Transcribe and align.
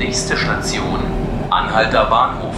Nächste 0.00 0.34
Station, 0.34 0.98
Anhalter 1.50 2.06
Bahnhof. 2.06 2.54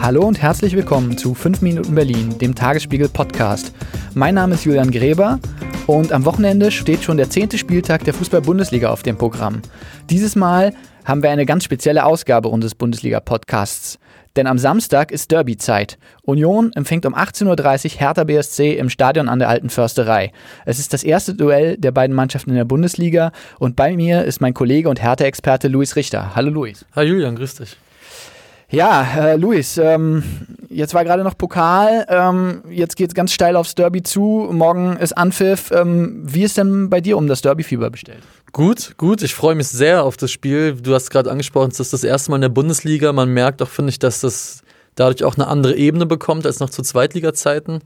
Hallo 0.00 0.24
und 0.24 0.40
herzlich 0.40 0.76
willkommen 0.76 1.18
zu 1.18 1.34
5 1.34 1.60
Minuten 1.60 1.96
Berlin, 1.96 2.38
dem 2.38 2.54
Tagesspiegel 2.54 3.08
Podcast. 3.08 3.74
Mein 4.14 4.36
Name 4.36 4.54
ist 4.54 4.64
Julian 4.64 4.92
Gräber 4.92 5.40
und 5.88 6.12
am 6.12 6.24
Wochenende 6.24 6.70
steht 6.70 7.02
schon 7.02 7.16
der 7.16 7.28
zehnte 7.28 7.58
Spieltag 7.58 8.04
der 8.04 8.14
Fußball-Bundesliga 8.14 8.88
auf 8.88 9.02
dem 9.02 9.18
Programm. 9.18 9.62
Dieses 10.10 10.36
Mal 10.36 10.72
haben 11.04 11.24
wir 11.24 11.30
eine 11.30 11.46
ganz 11.46 11.64
spezielle 11.64 12.04
Ausgabe 12.04 12.48
unseres 12.48 12.76
Bundesliga-Podcasts. 12.76 13.98
Denn 14.38 14.46
am 14.46 14.56
Samstag 14.56 15.10
ist 15.10 15.32
Derby-Zeit. 15.32 15.98
Union 16.22 16.72
empfängt 16.74 17.04
um 17.06 17.12
18.30 17.16 17.94
Uhr 17.94 17.98
Hertha 17.98 18.22
BSC 18.22 18.74
im 18.74 18.88
Stadion 18.88 19.28
an 19.28 19.40
der 19.40 19.48
Alten 19.48 19.68
Försterei. 19.68 20.30
Es 20.64 20.78
ist 20.78 20.92
das 20.92 21.02
erste 21.02 21.34
Duell 21.34 21.76
der 21.76 21.90
beiden 21.90 22.14
Mannschaften 22.14 22.50
in 22.50 22.56
der 22.56 22.64
Bundesliga 22.64 23.32
und 23.58 23.74
bei 23.74 23.96
mir 23.96 24.22
ist 24.22 24.40
mein 24.40 24.54
Kollege 24.54 24.90
und 24.90 25.02
Hertha-Experte 25.02 25.66
Luis 25.66 25.96
Richter. 25.96 26.36
Hallo 26.36 26.50
Luis. 26.50 26.86
Hi 26.94 27.02
Julian, 27.02 27.34
grüß 27.34 27.56
dich. 27.56 27.76
Ja, 28.70 29.02
äh, 29.16 29.36
Luis, 29.36 29.78
ähm, 29.78 30.22
jetzt 30.68 30.92
war 30.92 31.02
gerade 31.02 31.24
noch 31.24 31.38
Pokal, 31.38 32.04
ähm, 32.10 32.62
jetzt 32.68 32.96
geht 32.96 33.08
es 33.08 33.14
ganz 33.14 33.32
steil 33.32 33.56
aufs 33.56 33.74
Derby 33.74 34.02
zu, 34.02 34.50
morgen 34.52 34.98
ist 34.98 35.16
Anpfiff. 35.16 35.70
Ähm, 35.70 36.20
wie 36.22 36.42
ist 36.42 36.58
denn 36.58 36.90
bei 36.90 37.00
dir 37.00 37.16
um 37.16 37.28
das 37.28 37.40
Derby-Fieber 37.40 37.88
bestellt? 37.88 38.22
Gut, 38.52 38.92
gut, 38.98 39.22
ich 39.22 39.34
freue 39.34 39.54
mich 39.54 39.68
sehr 39.68 40.04
auf 40.04 40.18
das 40.18 40.30
Spiel. 40.30 40.74
Du 40.74 40.92
hast 40.92 41.08
gerade 41.08 41.30
angesprochen, 41.30 41.70
es 41.70 41.80
ist 41.80 41.94
das 41.94 42.04
erste 42.04 42.30
Mal 42.30 42.36
in 42.36 42.42
der 42.42 42.48
Bundesliga. 42.50 43.10
Man 43.14 43.30
merkt 43.30 43.62
auch, 43.62 43.68
finde 43.68 43.88
ich, 43.88 43.98
dass 43.98 44.20
das 44.20 44.62
dadurch 44.96 45.24
auch 45.24 45.36
eine 45.36 45.46
andere 45.46 45.74
Ebene 45.74 46.04
bekommt 46.04 46.44
als 46.44 46.60
noch 46.60 46.68
zu 46.68 46.82
Zweitliga-Zeiten. 46.82 47.78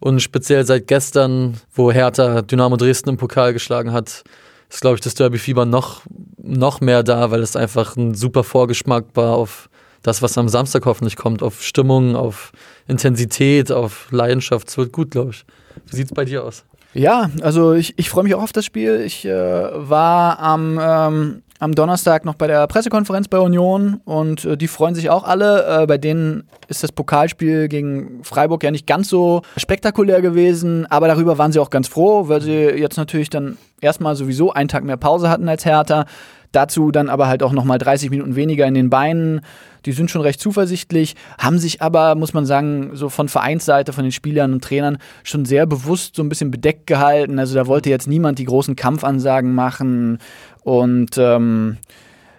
Und 0.00 0.20
speziell 0.20 0.66
seit 0.66 0.88
gestern, 0.88 1.58
wo 1.72 1.92
Hertha 1.92 2.42
Dynamo 2.42 2.76
Dresden 2.76 3.10
im 3.10 3.16
Pokal 3.18 3.52
geschlagen 3.52 3.92
hat, 3.92 4.24
ist, 4.68 4.80
glaube 4.80 4.96
ich, 4.96 5.00
das 5.00 5.14
Derby-Fieber 5.14 5.64
noch, 5.64 6.02
noch 6.42 6.80
mehr 6.80 7.04
da, 7.04 7.30
weil 7.30 7.42
es 7.42 7.54
einfach 7.54 7.96
ein 7.96 8.14
super 8.14 8.42
Vorgeschmack 8.42 9.04
war 9.14 9.36
auf 9.36 9.68
das, 10.04 10.22
was 10.22 10.38
am 10.38 10.48
Samstag 10.48 10.84
hoffentlich 10.84 11.16
kommt, 11.16 11.42
auf 11.42 11.62
Stimmung, 11.62 12.14
auf 12.14 12.52
Intensität, 12.86 13.72
auf 13.72 14.06
Leidenschaft. 14.12 14.68
Es 14.68 14.76
wird 14.78 14.92
gut, 14.92 15.10
glaube 15.10 15.30
ich. 15.30 15.44
Wie 15.86 15.96
sieht 15.96 16.06
es 16.06 16.14
bei 16.14 16.24
dir 16.24 16.44
aus? 16.44 16.64
Ja, 16.92 17.30
also 17.40 17.72
ich, 17.72 17.98
ich 17.98 18.08
freue 18.08 18.22
mich 18.22 18.34
auch 18.34 18.42
auf 18.42 18.52
das 18.52 18.64
Spiel. 18.64 19.00
Ich 19.00 19.24
äh, 19.24 19.32
war 19.32 20.38
am, 20.38 20.78
ähm, 20.80 21.42
am 21.58 21.74
Donnerstag 21.74 22.24
noch 22.24 22.34
bei 22.34 22.46
der 22.46 22.66
Pressekonferenz 22.66 23.28
bei 23.28 23.38
Union 23.38 24.00
und 24.04 24.44
äh, 24.44 24.56
die 24.56 24.68
freuen 24.68 24.94
sich 24.94 25.08
auch 25.10 25.24
alle. 25.24 25.82
Äh, 25.82 25.86
bei 25.86 25.98
denen 25.98 26.46
ist 26.68 26.82
das 26.82 26.92
Pokalspiel 26.92 27.68
gegen 27.68 28.22
Freiburg 28.22 28.62
ja 28.62 28.70
nicht 28.70 28.86
ganz 28.86 29.08
so 29.08 29.42
spektakulär 29.56 30.20
gewesen, 30.20 30.86
aber 30.86 31.08
darüber 31.08 31.38
waren 31.38 31.50
sie 31.50 31.58
auch 31.58 31.70
ganz 31.70 31.88
froh, 31.88 32.28
weil 32.28 32.42
sie 32.42 32.52
jetzt 32.52 32.98
natürlich 32.98 33.30
dann 33.30 33.56
erstmal 33.80 34.16
sowieso 34.16 34.52
einen 34.52 34.68
Tag 34.68 34.84
mehr 34.84 34.96
Pause 34.96 35.28
hatten 35.28 35.48
als 35.48 35.64
Hertha. 35.64 36.06
Dazu 36.52 36.92
dann 36.92 37.08
aber 37.08 37.26
halt 37.26 37.42
auch 37.42 37.52
nochmal 37.52 37.78
30 37.78 38.10
Minuten 38.10 38.36
weniger 38.36 38.64
in 38.66 38.74
den 38.74 38.88
Beinen. 38.88 39.40
Die 39.86 39.92
sind 39.92 40.10
schon 40.10 40.22
recht 40.22 40.40
zuversichtlich, 40.40 41.16
haben 41.36 41.58
sich 41.58 41.82
aber, 41.82 42.14
muss 42.14 42.32
man 42.32 42.46
sagen, 42.46 42.90
so 42.94 43.08
von 43.08 43.28
Vereinsseite, 43.28 43.92
von 43.92 44.04
den 44.04 44.12
Spielern 44.12 44.52
und 44.52 44.62
Trainern 44.62 44.98
schon 45.24 45.44
sehr 45.44 45.66
bewusst 45.66 46.14
so 46.14 46.22
ein 46.22 46.28
bisschen 46.28 46.52
bedeckt 46.52 46.86
gehalten. 46.86 47.38
Also 47.38 47.54
da 47.56 47.66
wollte 47.66 47.90
jetzt 47.90 48.06
niemand 48.06 48.38
die 48.38 48.44
großen 48.44 48.76
Kampfansagen 48.76 49.52
machen. 49.52 50.18
Und 50.62 51.18
ähm, 51.18 51.78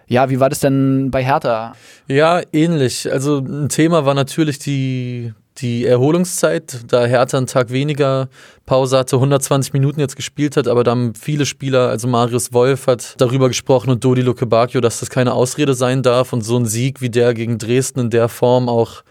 ja, 0.07 0.29
wie 0.29 0.39
war 0.39 0.49
das 0.49 0.59
denn 0.61 1.11
bei 1.11 1.23
Hertha? 1.23 1.73
Ja, 2.07 2.41
ähnlich. 2.53 3.11
Also 3.11 3.39
ein 3.39 3.69
Thema 3.69 4.05
war 4.05 4.13
natürlich 4.13 4.59
die 4.59 5.33
die 5.57 5.85
Erholungszeit, 5.85 6.81
da 6.87 7.05
Hertha 7.05 7.37
einen 7.37 7.47
Tag 7.47 7.69
weniger 7.69 8.27
Pause 8.65 8.97
hatte, 8.97 9.15
120 9.15 9.73
Minuten 9.73 9.99
jetzt 9.99 10.15
gespielt 10.15 10.57
hat, 10.57 10.67
aber 10.67 10.83
da 10.83 10.91
haben 10.91 11.13
viele 11.15 11.45
Spieler, 11.45 11.89
also 11.89 12.07
Marius 12.07 12.51
Wolf 12.53 12.87
hat 12.87 13.15
darüber 13.17 13.47
gesprochen 13.47 13.89
und 13.89 14.03
Dodi 14.03 14.21
Luke 14.21 14.45
Bacchio, 14.45 14.81
dass 14.81 14.99
das 14.99 15.09
keine 15.09 15.33
Ausrede 15.33 15.73
sein 15.73 16.03
darf 16.03 16.33
und 16.33 16.41
so 16.41 16.57
ein 16.57 16.65
Sieg 16.65 17.01
wie 17.01 17.09
der 17.09 17.33
gegen 17.33 17.57
Dresden 17.57 17.99
in 18.01 18.09
der 18.09 18.27
Form 18.27 18.67
auch 18.67 19.03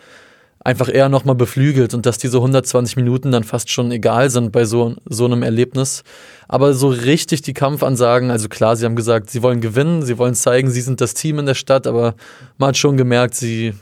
einfach 0.64 0.88
eher 0.92 1.10
nochmal 1.10 1.34
beflügelt 1.34 1.92
und 1.94 2.06
dass 2.06 2.18
diese 2.18 2.38
120 2.38 2.96
Minuten 2.96 3.30
dann 3.30 3.44
fast 3.44 3.70
schon 3.70 3.92
egal 3.92 4.30
sind 4.30 4.50
bei 4.50 4.64
so, 4.64 4.96
so 5.04 5.26
einem 5.26 5.42
Erlebnis. 5.42 6.02
Aber 6.48 6.72
so 6.72 6.88
richtig 6.88 7.42
die 7.42 7.52
Kampfansagen, 7.52 8.30
also 8.30 8.48
klar, 8.48 8.74
sie 8.74 8.86
haben 8.86 8.96
gesagt, 8.96 9.28
sie 9.28 9.42
wollen 9.42 9.60
gewinnen, 9.60 10.02
sie 10.02 10.16
wollen 10.16 10.34
zeigen, 10.34 10.70
sie 10.70 10.80
sind 10.80 11.02
das 11.02 11.12
Team 11.12 11.38
in 11.38 11.46
der 11.46 11.54
Stadt, 11.54 11.86
aber 11.86 12.14
man 12.56 12.68
hat 12.68 12.78
schon 12.78 12.96
gemerkt, 12.96 13.34
sie 13.34 13.74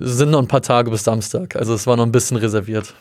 sind 0.00 0.30
noch 0.30 0.40
ein 0.40 0.48
paar 0.48 0.62
Tage 0.62 0.90
bis 0.90 1.04
Samstag. 1.04 1.56
Also 1.56 1.74
es 1.74 1.86
war 1.86 1.96
noch 1.96 2.06
ein 2.06 2.12
bisschen 2.12 2.38
reserviert. 2.38 2.94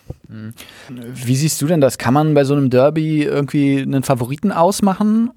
Wie 0.90 1.36
siehst 1.36 1.62
du 1.62 1.68
denn 1.68 1.80
das? 1.80 1.98
Kann 1.98 2.14
man 2.14 2.34
bei 2.34 2.44
so 2.44 2.54
einem 2.54 2.70
Derby 2.70 3.24
irgendwie 3.24 3.82
einen 3.82 4.04
Favoriten 4.04 4.52
ausmachen? 4.52 5.32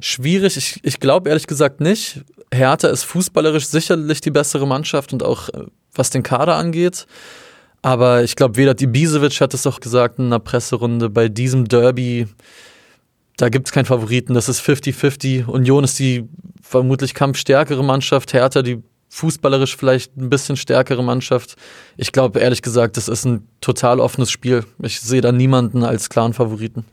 Schwierig. 0.00 0.56
Ich, 0.56 0.80
ich 0.82 1.00
glaube 1.00 1.30
ehrlich 1.30 1.46
gesagt 1.46 1.80
nicht. 1.80 2.20
Hertha 2.52 2.88
ist 2.88 3.04
fußballerisch 3.04 3.66
sicherlich 3.66 4.20
die 4.20 4.30
bessere 4.30 4.66
Mannschaft 4.66 5.12
und 5.12 5.22
auch 5.22 5.48
äh, 5.48 5.64
was 5.94 6.10
den 6.10 6.22
Kader 6.22 6.56
angeht. 6.56 7.06
Aber 7.80 8.22
ich 8.22 8.36
glaube, 8.36 8.56
Vedat 8.56 8.82
Ibisevic 8.82 9.40
hat 9.40 9.54
es 9.54 9.66
auch 9.66 9.80
gesagt 9.80 10.18
in 10.18 10.26
einer 10.26 10.40
Presserunde, 10.40 11.08
bei 11.08 11.28
diesem 11.28 11.66
Derby, 11.66 12.26
da 13.36 13.48
gibt 13.48 13.68
es 13.68 13.72
keinen 13.72 13.84
Favoriten. 13.84 14.34
Das 14.34 14.48
ist 14.48 14.60
50-50. 14.60 15.46
Union 15.46 15.84
ist 15.84 15.98
die 15.98 16.28
vermutlich 16.60 17.14
kampfstärkere 17.14 17.84
Mannschaft. 17.84 18.32
Hertha 18.32 18.62
die 18.62 18.82
fußballerisch 19.08 19.76
vielleicht 19.76 20.16
ein 20.16 20.30
bisschen 20.30 20.56
stärkere 20.56 21.02
Mannschaft. 21.02 21.56
Ich 21.96 22.12
glaube 22.12 22.40
ehrlich 22.40 22.62
gesagt, 22.62 22.96
das 22.96 23.08
ist 23.08 23.24
ein 23.24 23.48
total 23.60 24.00
offenes 24.00 24.30
Spiel. 24.30 24.64
Ich 24.80 25.00
sehe 25.00 25.20
da 25.20 25.32
niemanden 25.32 25.82
als 25.84 26.08
klaren 26.10 26.34
Favoriten. 26.34 26.84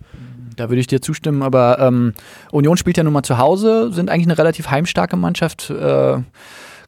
Da 0.56 0.70
würde 0.70 0.80
ich 0.80 0.88
dir 0.88 1.02
zustimmen, 1.02 1.44
aber 1.44 1.80
ähm, 1.80 2.14
Union 2.52 2.78
spielt 2.78 2.98
ja 2.98 3.04
nun 3.04 3.14
mal 3.14 3.24
zu 3.24 3.38
Hause, 3.38 3.92
sind 3.92 4.10
eigentlich 4.10 4.28
eine 4.28 4.38
relativ 4.38 4.70
heimstarke 4.70 5.18
Mannschaft. 5.18 5.70
Äh, 5.70 6.20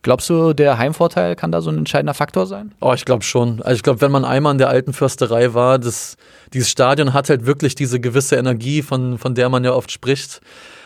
glaubst 0.02 0.30
du, 0.30 0.54
der 0.54 0.78
Heimvorteil 0.78 1.36
kann 1.36 1.52
da 1.52 1.62
so 1.62 1.70
ein 1.70 1.80
entscheidender 1.80 2.14
Faktor 2.14 2.46
sein? 2.46 2.74
Oh, 2.80 2.94
ich 2.94 3.04
glaube 3.04 3.24
schon. 3.24 3.62
Also 3.62 3.76
ich 3.76 3.84
glaube, 3.84 4.00
wenn 4.00 4.12
man 4.12 4.24
einmal 4.24 4.54
in 4.54 4.58
der 4.58 4.70
alten 4.70 4.94
Försterei 4.94 5.54
war, 5.54 5.80
das, 5.80 6.16
dieses 6.54 6.70
Stadion 6.70 7.14
hat 7.14 7.30
halt 7.30 7.46
wirklich 7.46 7.76
diese 7.76 8.00
gewisse 8.00 8.38
Energie, 8.38 8.82
von, 8.82 9.18
von 9.18 9.36
der 9.36 9.50
man 9.50 9.66
ja 9.66 9.74
oft 9.74 9.92
spricht. 9.92 10.40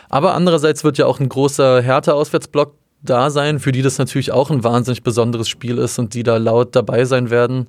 Aber 0.08 0.34
andererseits 0.34 0.82
wird 0.82 0.98
ja 0.98 1.06
auch 1.06 1.20
ein 1.20 1.28
großer 1.28 1.80
Härte-Auswärtsblock 1.80 2.74
da 3.02 3.30
sein, 3.30 3.58
für 3.58 3.72
die 3.72 3.82
das 3.82 3.98
natürlich 3.98 4.32
auch 4.32 4.50
ein 4.50 4.64
wahnsinnig 4.64 5.02
besonderes 5.02 5.48
Spiel 5.48 5.78
ist 5.78 5.98
und 5.98 6.14
die 6.14 6.22
da 6.22 6.36
laut 6.36 6.76
dabei 6.76 7.04
sein 7.04 7.30
werden. 7.30 7.66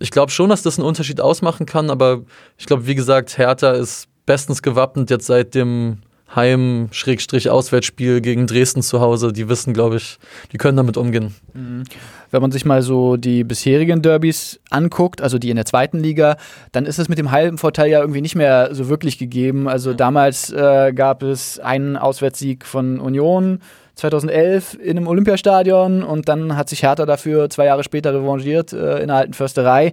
Ich 0.00 0.10
glaube 0.10 0.32
schon, 0.32 0.50
dass 0.50 0.62
das 0.62 0.78
einen 0.78 0.88
Unterschied 0.88 1.20
ausmachen 1.20 1.66
kann, 1.66 1.90
aber 1.90 2.22
ich 2.58 2.66
glaube, 2.66 2.86
wie 2.86 2.94
gesagt, 2.94 3.38
Hertha 3.38 3.72
ist 3.72 4.08
bestens 4.26 4.62
gewappnet 4.62 5.10
jetzt 5.10 5.26
seit 5.26 5.54
dem 5.54 5.98
Heim-Auswärtsspiel 6.34 8.20
gegen 8.20 8.46
Dresden 8.46 8.82
zu 8.82 9.00
Hause. 9.00 9.32
Die 9.32 9.48
wissen, 9.48 9.72
glaube 9.72 9.96
ich, 9.96 10.18
die 10.52 10.56
können 10.56 10.76
damit 10.76 10.96
umgehen. 10.96 11.34
Mhm. 11.52 11.84
Wenn 12.30 12.42
man 12.42 12.50
sich 12.50 12.64
mal 12.64 12.82
so 12.82 13.16
die 13.16 13.44
bisherigen 13.44 14.02
Derbys 14.02 14.58
anguckt, 14.70 15.20
also 15.20 15.38
die 15.38 15.50
in 15.50 15.56
der 15.56 15.66
zweiten 15.66 15.98
Liga, 16.00 16.36
dann 16.72 16.86
ist 16.86 16.98
es 16.98 17.08
mit 17.08 17.18
dem 17.18 17.30
Heimvorteil 17.30 17.90
ja 17.90 18.00
irgendwie 18.00 18.20
nicht 18.20 18.34
mehr 18.34 18.74
so 18.74 18.88
wirklich 18.88 19.18
gegeben. 19.18 19.68
Also 19.68 19.90
ja. 19.90 19.96
damals 19.96 20.50
äh, 20.52 20.92
gab 20.92 21.22
es 21.22 21.60
einen 21.60 21.96
Auswärtssieg 21.96 22.64
von 22.64 22.98
Union, 22.98 23.60
2011 23.94 24.78
in 24.82 24.96
einem 24.96 25.06
Olympiastadion 25.06 26.02
und 26.02 26.28
dann 26.28 26.56
hat 26.56 26.68
sich 26.68 26.82
Hertha 26.82 27.06
dafür 27.06 27.50
zwei 27.50 27.66
Jahre 27.66 27.84
später 27.84 28.14
revanchiert 28.14 28.72
äh, 28.72 28.98
in 28.98 29.08
der 29.08 29.16
alten 29.16 29.34
Försterei. 29.34 29.92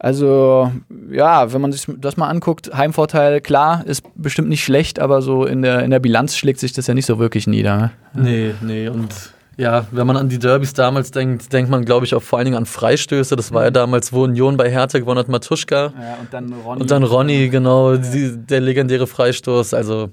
Also 0.00 0.70
ja, 1.10 1.52
wenn 1.52 1.60
man 1.60 1.72
sich 1.72 1.86
das 1.98 2.16
mal 2.16 2.28
anguckt, 2.28 2.70
Heimvorteil, 2.72 3.40
klar, 3.40 3.84
ist 3.84 4.02
bestimmt 4.14 4.48
nicht 4.48 4.62
schlecht, 4.62 5.00
aber 5.00 5.22
so 5.22 5.44
in 5.44 5.62
der, 5.62 5.82
in 5.82 5.90
der 5.90 5.98
Bilanz 5.98 6.36
schlägt 6.36 6.60
sich 6.60 6.72
das 6.72 6.86
ja 6.86 6.94
nicht 6.94 7.06
so 7.06 7.18
wirklich 7.18 7.46
nieder. 7.46 7.76
Ne? 7.76 7.90
Nee, 8.14 8.54
nee, 8.60 8.88
und 8.88 9.12
ja, 9.58 9.86
wenn 9.90 10.06
man 10.06 10.16
an 10.16 10.28
die 10.28 10.38
Derbys 10.38 10.72
damals 10.72 11.10
denkt, 11.10 11.52
denkt 11.52 11.68
man, 11.68 11.84
glaube 11.84 12.06
ich, 12.06 12.14
auch 12.14 12.22
vor 12.22 12.38
allen 12.38 12.44
Dingen 12.44 12.56
an 12.56 12.64
Freistöße. 12.64 13.34
Das 13.34 13.52
war 13.52 13.64
ja 13.64 13.70
mhm. 13.70 13.74
damals, 13.74 14.12
wo 14.12 14.22
Union 14.22 14.56
bei 14.56 14.70
Hertha 14.70 15.00
gewonnen 15.00 15.18
hat, 15.18 15.28
Matuschka. 15.28 15.92
Ja, 16.00 16.16
und 16.20 16.32
dann 16.32 16.52
Ronny. 16.52 16.80
Und 16.80 16.90
dann 16.92 17.02
Ronny, 17.02 17.48
genau, 17.48 17.94
ja. 17.94 17.98
die, 17.98 18.36
der 18.36 18.60
legendäre 18.60 19.08
Freistoß. 19.08 19.74
Also 19.74 20.10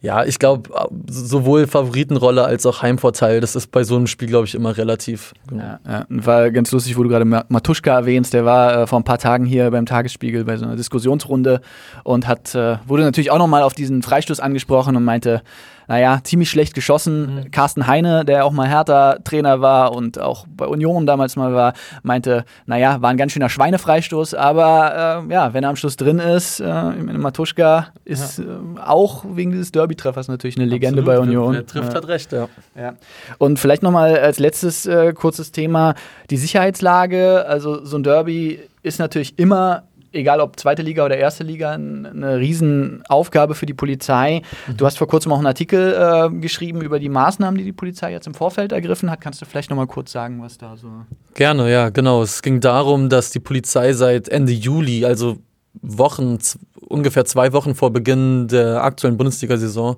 ja, 0.00 0.24
ich 0.24 0.38
glaube, 0.38 0.70
sowohl 1.08 1.66
Favoritenrolle 1.66 2.44
als 2.44 2.66
auch 2.66 2.82
Heimvorteil, 2.82 3.40
das 3.40 3.56
ist 3.56 3.72
bei 3.72 3.82
so 3.82 3.96
einem 3.96 4.06
Spiel, 4.06 4.28
glaube 4.28 4.46
ich, 4.46 4.54
immer 4.54 4.76
relativ. 4.76 5.32
Genau. 5.48 5.62
Ja, 5.62 5.80
ja. 5.86 6.06
War 6.08 6.50
ganz 6.50 6.70
lustig, 6.70 6.96
wo 6.96 7.02
du 7.02 7.08
gerade 7.08 7.24
Matuschka 7.24 7.94
erwähnst, 7.94 8.34
der 8.34 8.44
war 8.44 8.82
äh, 8.82 8.86
vor 8.86 9.00
ein 9.00 9.04
paar 9.04 9.18
Tagen 9.18 9.46
hier 9.46 9.70
beim 9.70 9.86
Tagesspiegel 9.86 10.44
bei 10.44 10.56
so 10.56 10.64
einer 10.64 10.76
Diskussionsrunde 10.76 11.60
und 12.04 12.28
hat, 12.28 12.54
äh, 12.54 12.76
wurde 12.86 13.04
natürlich 13.04 13.30
auch 13.30 13.38
nochmal 13.38 13.62
auf 13.62 13.74
diesen 13.74 14.02
Freistoß 14.02 14.40
angesprochen 14.40 14.96
und 14.96 15.04
meinte, 15.04 15.42
naja, 15.88 16.20
ziemlich 16.22 16.50
schlecht 16.50 16.74
geschossen. 16.74 17.36
Mhm. 17.36 17.50
Carsten 17.50 17.86
Heine, 17.86 18.24
der 18.24 18.44
auch 18.44 18.52
mal 18.52 18.68
Hertha-Trainer 18.68 19.60
war 19.60 19.92
und 19.92 20.20
auch 20.20 20.46
bei 20.48 20.66
Union 20.66 21.06
damals 21.06 21.36
mal 21.36 21.54
war, 21.54 21.74
meinte, 22.02 22.44
naja, 22.66 23.00
war 23.02 23.10
ein 23.10 23.16
ganz 23.16 23.32
schöner 23.32 23.48
Schweinefreistoß, 23.48 24.34
aber 24.34 25.24
äh, 25.28 25.32
ja, 25.32 25.54
wenn 25.54 25.64
er 25.64 25.70
am 25.70 25.76
Schluss 25.76 25.96
drin 25.96 26.18
ist, 26.18 26.60
äh, 26.60 26.92
Matuschka 26.92 27.88
ist 28.04 28.38
ja. 28.38 28.44
äh, 28.44 28.80
auch 28.84 29.24
wegen 29.28 29.52
dieses 29.52 29.72
Derby-Treffers 29.72 30.28
natürlich 30.28 30.56
eine 30.56 30.66
Legende 30.66 31.00
Absolut. 31.00 31.20
bei 31.20 31.22
Union. 31.22 31.52
Der 31.52 31.66
trifft 31.66 31.94
hat 31.94 32.08
recht, 32.08 32.32
ja. 32.32 32.48
ja. 32.76 32.94
Und 33.38 33.58
vielleicht 33.58 33.82
nochmal 33.82 34.18
als 34.18 34.38
letztes 34.38 34.86
äh, 34.86 35.12
kurzes 35.12 35.52
Thema 35.52 35.94
die 36.30 36.36
Sicherheitslage. 36.36 37.46
Also 37.46 37.84
so 37.84 37.96
ein 37.96 38.02
Derby 38.02 38.60
ist 38.82 38.98
natürlich 38.98 39.38
immer 39.38 39.84
egal 40.16 40.40
ob 40.40 40.58
zweite 40.58 40.82
Liga 40.82 41.04
oder 41.04 41.16
erste 41.16 41.44
Liga, 41.44 41.72
eine 41.72 42.38
Riesenaufgabe 42.38 43.54
für 43.54 43.66
die 43.66 43.74
Polizei. 43.74 44.42
Mhm. 44.66 44.76
Du 44.76 44.86
hast 44.86 44.98
vor 44.98 45.06
kurzem 45.06 45.32
auch 45.32 45.38
einen 45.38 45.46
Artikel 45.46 45.94
äh, 45.94 46.30
geschrieben 46.38 46.82
über 46.82 46.98
die 46.98 47.08
Maßnahmen, 47.08 47.58
die 47.58 47.64
die 47.64 47.72
Polizei 47.72 48.12
jetzt 48.12 48.26
im 48.26 48.34
Vorfeld 48.34 48.72
ergriffen 48.72 49.10
hat. 49.10 49.20
Kannst 49.20 49.40
du 49.40 49.46
vielleicht 49.46 49.70
noch 49.70 49.76
mal 49.76 49.86
kurz 49.86 50.12
sagen, 50.12 50.42
was 50.42 50.58
da 50.58 50.76
so. 50.76 50.88
Gerne, 51.34 51.70
ja, 51.70 51.90
genau. 51.90 52.22
Es 52.22 52.42
ging 52.42 52.60
darum, 52.60 53.08
dass 53.08 53.30
die 53.30 53.40
Polizei 53.40 53.92
seit 53.92 54.28
Ende 54.28 54.52
Juli, 54.52 55.04
also 55.04 55.38
Wochen, 55.82 56.38
ungefähr 56.80 57.24
zwei 57.24 57.52
Wochen 57.52 57.74
vor 57.74 57.92
Beginn 57.92 58.48
der 58.48 58.82
aktuellen 58.82 59.16
Bundesliga-Saison, 59.16 59.96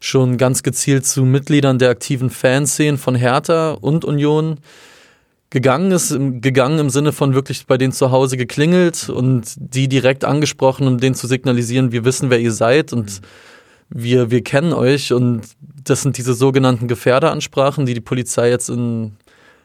schon 0.00 0.36
ganz 0.36 0.62
gezielt 0.62 1.06
zu 1.06 1.24
Mitgliedern 1.24 1.78
der 1.78 1.90
aktiven 1.90 2.28
Fanszenen 2.28 2.98
von 2.98 3.14
Hertha 3.14 3.72
und 3.72 4.04
Union 4.04 4.58
gegangen 5.52 5.92
ist, 5.92 6.16
gegangen 6.40 6.78
im 6.78 6.88
Sinne 6.88 7.12
von 7.12 7.34
wirklich 7.34 7.66
bei 7.66 7.76
denen 7.76 7.92
zu 7.92 8.10
Hause 8.10 8.38
geklingelt 8.38 9.10
und 9.10 9.54
die 9.58 9.86
direkt 9.86 10.24
angesprochen, 10.24 10.86
um 10.86 10.96
denen 10.96 11.14
zu 11.14 11.26
signalisieren, 11.26 11.92
wir 11.92 12.06
wissen, 12.06 12.30
wer 12.30 12.40
ihr 12.40 12.52
seid 12.52 12.94
und 12.94 13.20
wir, 13.90 14.30
wir 14.30 14.42
kennen 14.42 14.72
euch. 14.72 15.12
Und 15.12 15.42
das 15.84 16.00
sind 16.00 16.16
diese 16.16 16.32
sogenannten 16.32 16.88
Gefährderansprachen, 16.88 17.84
die 17.84 17.92
die 17.92 18.00
Polizei 18.00 18.48
jetzt 18.48 18.70
in, 18.70 19.12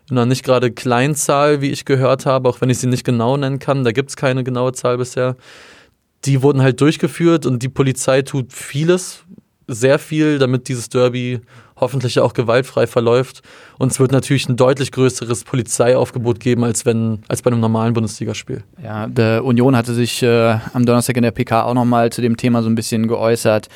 in 0.10 0.18
einer 0.18 0.26
nicht 0.26 0.44
gerade 0.44 0.72
Kleinzahl, 0.72 1.62
wie 1.62 1.72
ich 1.72 1.86
gehört 1.86 2.26
habe, 2.26 2.50
auch 2.50 2.60
wenn 2.60 2.70
ich 2.70 2.80
sie 2.80 2.88
nicht 2.88 3.06
genau 3.06 3.38
nennen 3.38 3.60
kann, 3.60 3.86
da 3.86 3.94
gibt 3.94 4.10
es 4.10 4.18
keine 4.18 4.44
genaue 4.44 4.74
Zahl 4.74 4.98
bisher, 4.98 5.38
die 6.26 6.42
wurden 6.42 6.62
halt 6.62 6.82
durchgeführt 6.82 7.46
und 7.46 7.64
die 7.64 7.70
Polizei 7.70 8.24
tut 8.24 8.52
vieles, 8.52 9.24
sehr 9.68 10.00
viel, 10.00 10.38
damit 10.38 10.68
dieses 10.68 10.90
Derby 10.90 11.40
hoffentlich 11.80 12.20
auch 12.20 12.34
gewaltfrei 12.34 12.88
verläuft. 12.88 13.42
Und 13.78 13.92
es 13.92 14.00
wird 14.00 14.12
natürlich 14.12 14.50
ein 14.50 14.56
deutlich 14.56 14.92
größeres 14.92 15.44
Polizeiaufgebot 15.44 16.40
geben, 16.40 16.64
als 16.64 16.86
wenn 16.86 17.20
als 17.28 17.42
bei 17.42 17.52
einem 17.52 17.60
normalen 17.60 17.94
Bundesligaspiel. 17.94 18.64
Ja, 18.84 19.08
der 19.08 19.46
Union 19.46 19.76
hatte 19.76 19.94
sich 19.94 20.24
äh, 20.24 20.58
am 20.74 20.86
Donnerstag 20.86 21.18
in 21.18 21.24
der 21.24 21.32
PK 21.32 21.64
auch 21.64 21.74
nochmal 21.74 22.12
zu 22.12 22.22
dem 22.22 22.38
Thema 22.38 22.64
so 22.64 22.70
ein 22.70 22.76
bisschen 22.76 23.08
geäußert. 23.08 23.68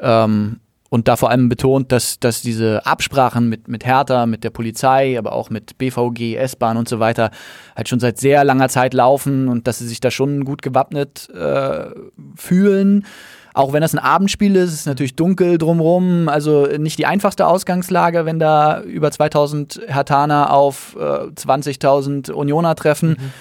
Ähm, 0.00 0.60
und 0.88 1.08
da 1.08 1.16
vor 1.16 1.30
allem 1.30 1.48
betont, 1.48 1.90
dass, 1.90 2.20
dass 2.20 2.42
diese 2.42 2.86
Absprachen 2.86 3.48
mit, 3.48 3.68
mit 3.68 3.84
Hertha, 3.84 4.26
mit 4.26 4.44
der 4.44 4.50
Polizei, 4.50 5.18
aber 5.18 5.32
auch 5.32 5.50
mit 5.50 5.78
BVG, 5.78 6.36
S-Bahn 6.36 6.76
und 6.76 6.88
so 6.88 7.00
weiter 7.00 7.30
halt 7.74 7.88
schon 7.88 8.00
seit 8.00 8.18
sehr 8.18 8.44
langer 8.44 8.68
Zeit 8.68 8.94
laufen 8.94 9.48
und 9.48 9.66
dass 9.66 9.80
sie 9.80 9.88
sich 9.88 10.00
da 10.00 10.10
schon 10.10 10.44
gut 10.44 10.62
gewappnet 10.62 11.28
äh, 11.30 11.86
fühlen. 12.36 13.04
Auch 13.56 13.72
wenn 13.72 13.80
das 13.80 13.94
ein 13.94 13.98
Abendspiel 13.98 14.54
ist, 14.54 14.74
ist 14.74 14.80
es 14.80 14.86
natürlich 14.86 15.16
dunkel 15.16 15.56
drumherum. 15.56 16.28
Also 16.28 16.66
nicht 16.76 16.98
die 16.98 17.06
einfachste 17.06 17.46
Ausgangslage, 17.46 18.26
wenn 18.26 18.38
da 18.38 18.82
über 18.82 19.10
2000 19.10 19.80
Hertaner 19.86 20.52
auf 20.52 20.94
äh, 21.00 21.00
20.000 21.00 22.32
Unioner 22.32 22.74
treffen. 22.74 23.16
Mhm. 23.18 23.32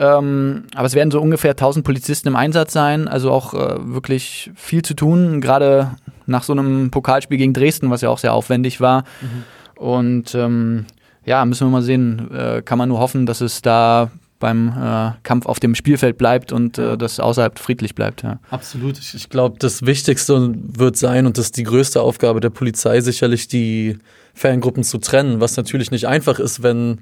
Ähm, 0.00 0.64
aber 0.74 0.86
es 0.86 0.94
werden 0.96 1.12
so 1.12 1.20
ungefähr 1.20 1.52
1000 1.52 1.84
Polizisten 1.84 2.26
im 2.26 2.34
Einsatz 2.34 2.72
sein. 2.72 3.06
Also 3.06 3.30
auch 3.30 3.54
äh, 3.54 3.76
wirklich 3.78 4.50
viel 4.56 4.82
zu 4.82 4.94
tun. 4.94 5.40
Gerade 5.40 5.92
nach 6.26 6.42
so 6.42 6.52
einem 6.52 6.90
Pokalspiel 6.90 7.38
gegen 7.38 7.54
Dresden, 7.54 7.90
was 7.90 8.00
ja 8.00 8.10
auch 8.10 8.18
sehr 8.18 8.32
aufwendig 8.32 8.80
war. 8.80 9.04
Mhm. 9.20 9.44
Und 9.80 10.34
ähm, 10.34 10.86
ja, 11.24 11.44
müssen 11.44 11.68
wir 11.68 11.70
mal 11.70 11.82
sehen. 11.82 12.28
Äh, 12.34 12.62
kann 12.62 12.76
man 12.76 12.88
nur 12.88 12.98
hoffen, 12.98 13.24
dass 13.24 13.40
es 13.40 13.62
da 13.62 14.10
beim 14.40 14.68
äh, 14.68 15.12
Kampf 15.22 15.46
auf 15.46 15.60
dem 15.60 15.76
Spielfeld 15.76 16.18
bleibt 16.18 16.50
und 16.50 16.78
äh, 16.78 16.98
das 16.98 17.20
außerhalb 17.20 17.58
friedlich 17.58 17.94
bleibt. 17.94 18.22
Ja. 18.22 18.40
Absolut. 18.50 18.98
Ich, 18.98 19.14
ich 19.14 19.28
glaube, 19.28 19.56
das 19.60 19.86
Wichtigste 19.86 20.52
wird 20.56 20.96
sein 20.96 21.26
und 21.26 21.38
das 21.38 21.46
ist 21.46 21.56
die 21.58 21.62
größte 21.62 22.00
Aufgabe 22.00 22.40
der 22.40 22.50
Polizei 22.50 23.00
sicherlich, 23.02 23.46
die 23.46 23.98
Fangruppen 24.34 24.82
zu 24.82 24.98
trennen, 24.98 25.40
was 25.40 25.56
natürlich 25.56 25.90
nicht 25.90 26.08
einfach 26.08 26.38
ist, 26.40 26.62
wenn 26.62 27.00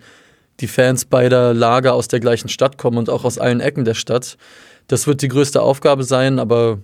die 0.61 0.67
Fans 0.67 1.05
beider 1.05 1.55
Lager 1.55 1.95
aus 1.95 2.09
der 2.09 2.21
gleichen 2.21 2.49
Stadt 2.49 2.77
kommen 2.77 2.99
und 2.99 3.09
auch 3.09 3.25
aus 3.25 3.39
allen 3.39 3.61
Ecken 3.61 3.85
der 3.85 3.95
Stadt. 3.95 4.37
Das 4.89 5.07
wird 5.07 5.23
die 5.23 5.29
größte 5.29 5.63
Aufgabe 5.63 6.03
sein, 6.03 6.41
aber 6.41 6.81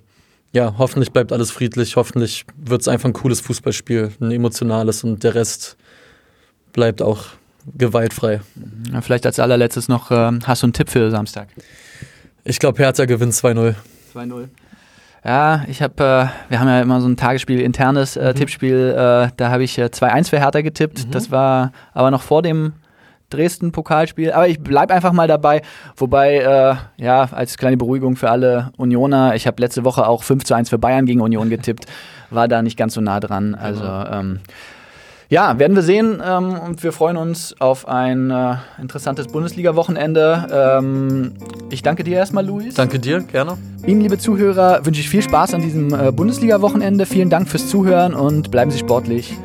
ja, 0.52 0.76
hoffentlich 0.78 1.10
bleibt 1.10 1.32
alles 1.32 1.50
friedlich. 1.50 1.96
Hoffentlich 1.96 2.46
wird 2.56 2.80
es 2.80 2.88
einfach 2.88 3.08
ein 3.08 3.12
cooles 3.12 3.40
Fußballspiel, 3.40 4.12
ein 4.20 4.30
emotionales 4.30 5.02
und 5.02 5.24
der 5.24 5.34
Rest 5.34 5.76
bleibt 6.72 7.02
auch 7.02 7.24
gewaltfrei. 7.76 8.40
Vielleicht 9.00 9.26
als 9.26 9.38
allerletztes 9.38 9.88
noch, 9.88 10.11
äh, 10.11 10.32
hast 10.44 10.62
du 10.62 10.66
einen 10.66 10.72
Tipp 10.72 10.90
für 10.90 11.11
Samstag? 11.11 11.49
Ich 12.44 12.58
glaube, 12.58 12.78
Hertha 12.78 13.05
gewinnt 13.06 13.32
2-0. 13.32 13.75
2-0. 14.14 14.49
Ja, 15.25 15.64
ich 15.69 15.81
habe, 15.81 15.94
äh, 16.02 16.50
wir 16.50 16.61
haben 16.61 16.69
ja 16.69 16.82
immer 16.82 17.00
so 17.00 17.08
ein 17.08 17.16
Tagesspiel, 17.16 17.61
internes 17.61 18.16
äh, 18.16 18.31
mhm. 18.31 18.34
Tippspiel, 18.34 18.90
äh, 18.90 19.28
da 19.37 19.50
habe 19.50 19.64
ich 19.64 19.78
2-1 19.78 20.19
äh, 20.19 20.25
für 20.25 20.38
Hertha 20.38 20.61
getippt. 20.61 21.06
Mhm. 21.06 21.11
Das 21.12 21.31
war 21.31 21.72
aber 21.94 22.11
noch 22.11 22.20
vor 22.20 22.43
dem 22.43 22.75
Dresden-Pokalspiel. 23.31 24.32
Aber 24.32 24.49
ich 24.49 24.60
bleibe 24.60 24.93
einfach 24.93 25.12
mal 25.12 25.26
dabei. 25.26 25.62
Wobei, 25.96 26.37
äh, 26.37 27.02
ja, 27.02 27.28
als 27.32 27.56
kleine 27.56 27.76
Beruhigung 27.76 28.17
für 28.17 28.31
alle 28.31 28.70
Unioner, 28.76 29.34
ich 29.34 29.46
habe 29.46 29.60
letzte 29.62 29.84
Woche 29.84 30.06
auch 30.06 30.22
5 30.22 30.50
1 30.50 30.69
für 30.69 30.78
Bayern 30.78 31.06
gegen 31.06 31.20
Union 31.20 31.49
getippt. 31.49 31.87
War 32.31 32.46
da 32.46 32.62
nicht 32.62 32.76
ganz 32.76 32.94
so 32.94 33.00
nah 33.00 33.20
dran. 33.20 33.55
Also, 33.55 33.82
genau. 33.82 34.10
ähm, 34.10 34.40
ja, 35.28 35.58
werden 35.58 35.74
wir 35.74 35.82
sehen 35.82 36.22
ähm, 36.24 36.58
und 36.58 36.82
wir 36.82 36.92
freuen 36.92 37.16
uns 37.16 37.54
auf 37.60 37.88
ein 37.88 38.30
äh, 38.30 38.56
interessantes 38.80 39.28
Bundesliga-Wochenende. 39.28 40.46
Ähm, 40.52 41.32
ich 41.70 41.82
danke 41.82 42.04
dir 42.04 42.16
erstmal, 42.16 42.46
Luis. 42.46 42.74
Danke 42.74 42.98
dir, 42.98 43.20
gerne. 43.20 43.56
Ihnen, 43.86 44.00
liebe 44.00 44.18
Zuhörer, 44.18 44.84
wünsche 44.84 45.00
ich 45.00 45.08
viel 45.08 45.22
Spaß 45.22 45.54
an 45.54 45.62
diesem 45.62 45.92
äh, 45.92 46.12
Bundesliga-Wochenende. 46.12 47.06
Vielen 47.06 47.30
Dank 47.30 47.48
fürs 47.48 47.68
Zuhören 47.68 48.14
und 48.14 48.50
bleiben 48.50 48.70
Sie 48.70 48.78
sportlich. 48.78 49.36